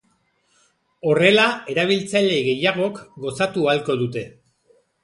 [1.09, 1.45] Horrela,
[1.75, 4.27] erabiltzaile gehiagok gozatu ahalko dute.